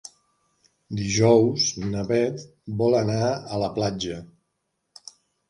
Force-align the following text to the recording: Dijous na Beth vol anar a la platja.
Dijous 1.01 1.65
na 1.81 2.05
Beth 2.13 2.47
vol 2.81 2.99
anar 3.01 3.29
a 3.29 3.61
la 3.67 3.71
platja. 3.79 4.19